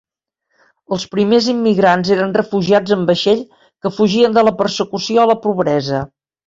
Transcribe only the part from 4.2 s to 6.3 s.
de la persecució o la pobresa.